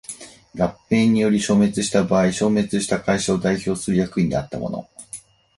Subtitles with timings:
[0.57, 4.89] 合併により消滅した場合消滅した会社を代表する役員であった者